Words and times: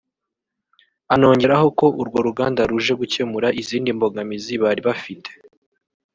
anongeraho 1.13 1.67
ko 1.79 1.85
urwo 2.01 2.19
ruganda 2.27 2.61
ruje 2.69 2.93
gukemura 3.01 3.47
izindi 3.61 3.89
mbogamizi 3.97 4.53
bari 4.63 4.81
bafite 4.87 5.29